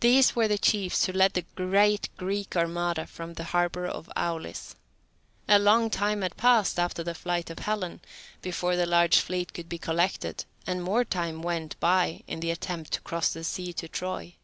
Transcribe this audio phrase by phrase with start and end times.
[0.00, 4.74] These were the chiefs who led the great Greek armada from the harbour of Aulis.
[5.46, 8.00] A long time had passed, after the flight of Helen,
[8.40, 12.90] before the large fleet could be collected, and more time went by in the attempt
[12.92, 14.34] to cross the sea to Troy.